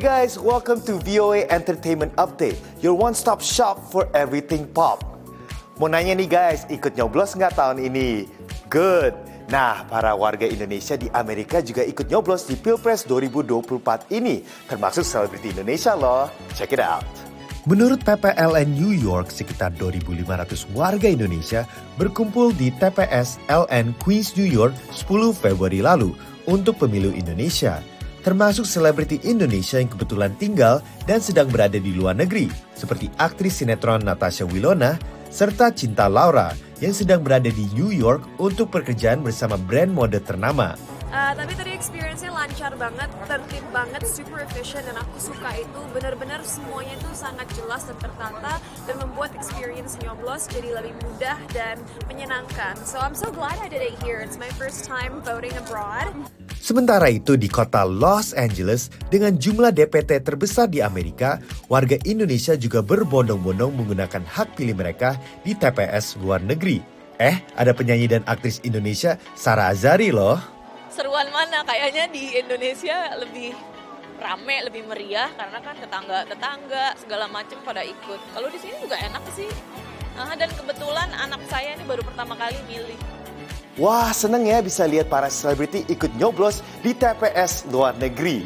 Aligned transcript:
guys, 0.00 0.38
welcome 0.38 0.80
to 0.80 0.96
VOA 1.04 1.44
Entertainment 1.52 2.14
Update, 2.16 2.56
your 2.80 2.96
one-stop 2.96 3.44
shop 3.44 3.76
for 3.92 4.08
everything 4.16 4.64
pop. 4.72 5.04
Mau 5.76 5.90
nanya 5.90 6.16
nih 6.16 6.28
guys, 6.30 6.64
ikut 6.72 6.96
nyoblos 6.96 7.36
nggak 7.36 7.52
tahun 7.58 7.82
ini? 7.82 8.24
Good. 8.72 9.12
Nah, 9.52 9.84
para 9.90 10.16
warga 10.16 10.48
Indonesia 10.48 10.96
di 10.96 11.12
Amerika 11.12 11.60
juga 11.60 11.84
ikut 11.84 12.08
nyoblos 12.08 12.48
di 12.48 12.56
Pilpres 12.56 13.04
2024 13.04 14.08
ini, 14.16 14.40
termasuk 14.70 15.04
selebriti 15.04 15.52
Indonesia 15.52 15.92
loh. 15.92 16.30
Check 16.56 16.72
it 16.72 16.80
out. 16.80 17.04
Menurut 17.68 18.00
PPLN 18.00 18.72
New 18.72 18.96
York, 18.96 19.28
sekitar 19.28 19.76
2.500 19.76 20.72
warga 20.72 21.08
Indonesia 21.10 21.68
berkumpul 22.00 22.56
di 22.56 22.72
TPS 22.80 23.42
LN 23.50 23.92
Queens, 24.00 24.32
New 24.40 24.48
York 24.48 24.72
10 24.94 25.36
Februari 25.36 25.84
lalu 25.84 26.16
untuk 26.48 26.80
pemilu 26.80 27.12
Indonesia. 27.12 27.91
Termasuk 28.22 28.62
selebriti 28.62 29.18
Indonesia 29.26 29.82
yang 29.82 29.90
kebetulan 29.90 30.30
tinggal 30.38 30.78
dan 31.10 31.18
sedang 31.18 31.50
berada 31.50 31.74
di 31.74 31.90
luar 31.90 32.14
negeri, 32.14 32.46
seperti 32.70 33.10
aktris 33.18 33.58
sinetron 33.58 34.06
Natasha 34.06 34.46
Wilona, 34.46 34.94
serta 35.26 35.74
Cinta 35.74 36.06
Laura 36.06 36.54
yang 36.78 36.94
sedang 36.94 37.22
berada 37.22 37.50
di 37.50 37.66
New 37.74 37.90
York 37.90 38.22
untuk 38.38 38.70
pekerjaan 38.70 39.26
bersama 39.26 39.58
brand 39.58 39.90
mode 39.90 40.22
ternama. 40.22 40.78
Uh, 41.12 41.36
tapi 41.36 41.52
tadi 41.52 41.76
experience-nya 41.76 42.32
lancar 42.32 42.72
banget, 42.80 43.04
tertib 43.28 43.60
banget, 43.68 44.00
super 44.08 44.40
efficient 44.48 44.80
dan 44.88 44.96
aku 44.96 45.20
suka 45.20 45.60
itu 45.60 45.80
benar-benar 45.92 46.40
semuanya 46.40 46.96
itu 46.96 47.10
sangat 47.12 47.44
jelas 47.52 47.84
dan 47.84 48.00
tertata 48.00 48.56
dan 48.88 48.96
membuat 48.96 49.21
experience 49.42 49.98
nyoblos 49.98 50.46
jadi 50.46 50.70
lebih 50.78 50.94
mudah 51.02 51.34
dan 51.50 51.82
menyenangkan. 52.06 52.78
So 52.86 53.02
I'm 53.02 53.18
so 53.18 53.34
glad 53.34 53.58
I 53.58 53.66
did 53.66 53.82
it 53.82 53.98
here. 54.06 54.22
It's 54.22 54.38
my 54.38 54.46
first 54.54 54.86
time 54.86 55.18
voting 55.26 55.50
abroad. 55.58 56.14
Sementara 56.62 57.10
itu 57.10 57.34
di 57.34 57.50
kota 57.50 57.82
Los 57.82 58.30
Angeles 58.38 58.86
dengan 59.10 59.34
jumlah 59.34 59.74
DPT 59.74 60.22
terbesar 60.22 60.70
di 60.70 60.78
Amerika, 60.78 61.42
warga 61.66 61.98
Indonesia 62.06 62.54
juga 62.54 62.86
berbondong-bondong 62.86 63.74
menggunakan 63.74 64.22
hak 64.22 64.54
pilih 64.54 64.78
mereka 64.78 65.18
di 65.42 65.58
TPS 65.58 66.22
luar 66.22 66.38
negeri. 66.38 66.78
Eh, 67.18 67.42
ada 67.58 67.74
penyanyi 67.74 68.06
dan 68.06 68.22
aktris 68.30 68.62
Indonesia 68.62 69.18
Sarah 69.34 69.74
Azari 69.74 70.14
loh 70.14 70.62
seruan 70.92 71.24
mana 71.32 71.64
kayaknya 71.64 72.04
di 72.12 72.36
Indonesia 72.36 73.16
lebih 73.16 73.56
rame 74.22 74.56
lebih 74.70 74.86
meriah 74.86 75.28
karena 75.34 75.58
kan 75.58 75.74
tetangga 75.74 76.18
tetangga 76.30 76.94
segala 76.94 77.26
macam 77.26 77.58
pada 77.66 77.82
ikut 77.82 78.20
kalau 78.30 78.48
di 78.48 78.58
sini 78.62 78.78
juga 78.78 78.94
enak 79.02 79.22
sih 79.34 79.50
nah, 80.14 80.32
dan 80.38 80.48
kebetulan 80.54 81.10
anak 81.18 81.42
saya 81.50 81.74
ini 81.74 81.82
baru 81.82 82.06
pertama 82.06 82.38
kali 82.38 82.56
milih 82.70 82.96
Wah, 83.80 84.12
seneng 84.12 84.44
ya 84.44 84.60
bisa 84.60 84.84
lihat 84.84 85.08
para 85.08 85.32
selebriti 85.32 85.88
ikut 85.88 86.12
nyoblos 86.20 86.60
di 86.84 86.92
TPS 86.92 87.64
luar 87.72 87.96
negeri. 87.96 88.44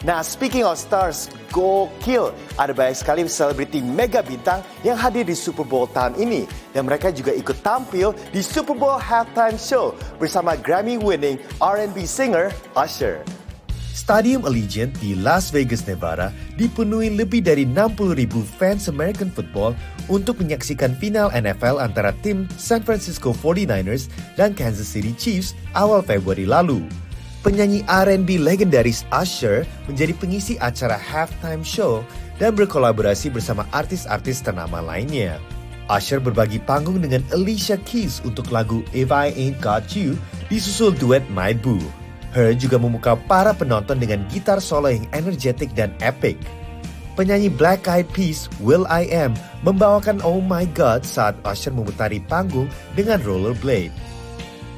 Nah, 0.00 0.24
speaking 0.24 0.64
of 0.64 0.80
stars, 0.80 1.28
gokil. 1.52 2.32
Ada 2.56 2.72
banyak 2.72 2.96
sekali 2.96 3.20
selebriti 3.28 3.84
mega 3.84 4.24
bintang 4.24 4.64
yang 4.80 4.96
hadir 4.96 5.28
di 5.28 5.36
Super 5.36 5.68
Bowl 5.68 5.84
tahun 5.92 6.16
ini. 6.16 6.48
Dan 6.72 6.88
mereka 6.88 7.12
juga 7.12 7.36
ikut 7.36 7.60
tampil 7.60 8.16
di 8.32 8.40
Super 8.40 8.72
Bowl 8.72 8.96
Halftime 8.96 9.60
Show 9.60 9.92
bersama 10.16 10.56
Grammy-winning 10.56 11.36
R&B 11.60 12.08
singer 12.08 12.48
Usher. 12.72 13.20
Stadium 13.92 14.48
Allegiant 14.48 14.88
di 15.04 15.12
Las 15.12 15.52
Vegas, 15.52 15.84
Nevada 15.84 16.32
dipenuhi 16.56 17.12
lebih 17.12 17.44
dari 17.44 17.68
60 17.68 18.16
ribu 18.16 18.40
fans 18.40 18.88
American 18.88 19.28
football 19.28 19.76
untuk 20.08 20.40
menyaksikan 20.40 20.96
final 20.96 21.28
NFL 21.28 21.76
antara 21.76 22.16
tim 22.24 22.48
San 22.56 22.80
Francisco 22.80 23.36
49ers 23.36 24.08
dan 24.40 24.56
Kansas 24.56 24.88
City 24.88 25.12
Chiefs 25.20 25.52
awal 25.76 26.00
Februari 26.00 26.48
lalu 26.48 26.80
penyanyi 27.44 27.84
R&B 27.84 28.40
legendaris 28.40 29.04
Usher 29.12 29.68
menjadi 29.90 30.16
pengisi 30.16 30.54
acara 30.62 30.96
halftime 30.96 31.60
show 31.60 32.00
dan 32.40 32.56
berkolaborasi 32.56 33.28
bersama 33.28 33.68
artis-artis 33.76 34.40
ternama 34.40 34.80
lainnya. 34.80 35.36
Usher 35.90 36.22
berbagi 36.22 36.62
panggung 36.62 37.02
dengan 37.02 37.20
Alicia 37.34 37.76
Keys 37.84 38.22
untuk 38.24 38.48
lagu 38.48 38.80
If 38.96 39.12
I 39.12 39.34
Ain't 39.36 39.60
Got 39.60 39.92
You, 39.92 40.16
disusul 40.48 40.96
duet 40.96 41.26
My 41.34 41.52
Boo. 41.52 42.01
Her 42.32 42.56
juga 42.56 42.80
memukau 42.80 43.20
para 43.28 43.52
penonton 43.52 44.00
dengan 44.00 44.24
gitar 44.32 44.58
solo 44.58 44.88
yang 44.88 45.04
energetik 45.12 45.76
dan 45.76 45.92
epic. 46.00 46.40
Penyanyi 47.12 47.52
Black 47.52 47.84
Eyed 47.84 48.08
Peas, 48.16 48.48
Will 48.64 48.88
I 48.88 49.04
Am, 49.12 49.36
membawakan 49.60 50.24
Oh 50.24 50.40
My 50.40 50.64
God 50.72 51.04
saat 51.04 51.36
Usher 51.44 51.76
memutari 51.76 52.24
panggung 52.24 52.72
dengan 52.96 53.20
rollerblade. 53.20 53.92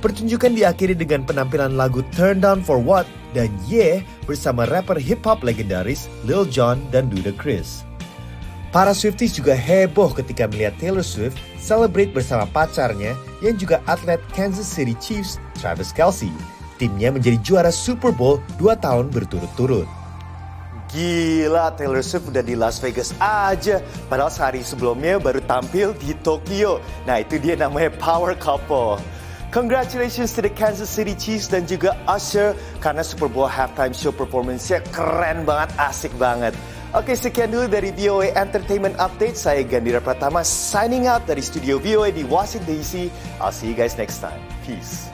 Pertunjukan 0.02 0.58
diakhiri 0.58 0.98
dengan 0.98 1.22
penampilan 1.22 1.78
lagu 1.78 2.02
Turn 2.12 2.42
Down 2.42 2.60
For 2.60 2.82
What 2.82 3.06
dan 3.38 3.54
Yeah 3.70 4.02
bersama 4.26 4.66
rapper 4.66 4.98
hip-hop 4.98 5.46
legendaris 5.46 6.10
Lil 6.26 6.44
Jon 6.50 6.82
dan 6.90 7.06
Ludacris. 7.08 7.86
Para 8.74 8.90
Swifties 8.90 9.38
juga 9.38 9.54
heboh 9.54 10.10
ketika 10.10 10.50
melihat 10.50 10.74
Taylor 10.82 11.06
Swift 11.06 11.38
celebrate 11.62 12.10
bersama 12.10 12.50
pacarnya 12.50 13.14
yang 13.38 13.54
juga 13.54 13.78
atlet 13.86 14.18
Kansas 14.34 14.66
City 14.66 14.98
Chiefs, 14.98 15.38
Travis 15.54 15.94
Kelce. 15.94 16.53
Timnya 16.76 17.14
menjadi 17.14 17.38
juara 17.40 17.70
Super 17.74 18.10
Bowl 18.10 18.42
dua 18.58 18.74
tahun 18.78 19.10
berturut-turut. 19.10 19.86
Gila, 20.94 21.74
Taylor 21.74 22.06
Swift 22.06 22.30
udah 22.30 22.44
di 22.46 22.54
Las 22.54 22.78
Vegas 22.78 23.10
aja. 23.18 23.82
Padahal 24.06 24.30
sehari 24.30 24.62
sebelumnya 24.62 25.18
baru 25.18 25.42
tampil 25.42 25.90
di 25.98 26.14
Tokyo. 26.22 26.78
Nah, 27.02 27.18
itu 27.18 27.42
dia 27.42 27.58
namanya 27.58 27.90
power 27.98 28.38
couple. 28.38 29.02
Congratulations 29.50 30.34
to 30.34 30.42
the 30.42 30.50
Kansas 30.50 30.90
City 30.90 31.14
Chiefs 31.14 31.46
dan 31.46 31.62
juga 31.66 31.94
Usher 32.10 32.58
karena 32.82 33.06
Super 33.06 33.30
Bowl 33.30 33.46
halftime 33.46 33.94
show 33.94 34.10
performance-nya 34.10 34.82
keren 34.90 35.46
banget, 35.46 35.70
asik 35.78 36.10
banget. 36.18 36.54
Oke, 36.94 37.14
sekian 37.14 37.50
dulu 37.50 37.70
dari 37.70 37.94
VOA 37.94 38.34
Entertainment 38.34 38.98
Update. 38.98 39.38
Saya 39.38 39.66
Gandira 39.66 39.98
Pratama 40.02 40.46
signing 40.46 41.10
out 41.10 41.26
dari 41.26 41.42
studio 41.42 41.78
VOA 41.78 42.14
di 42.14 42.22
Washington 42.26 42.70
DC. 42.70 43.10
I'll 43.42 43.54
see 43.54 43.70
you 43.70 43.78
guys 43.78 43.98
next 43.98 44.22
time. 44.22 44.38
Peace. 44.66 45.13